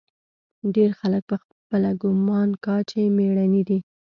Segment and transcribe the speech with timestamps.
[0.75, 3.79] ډېر خلق پخپله ګومان کا چې مېړني دي.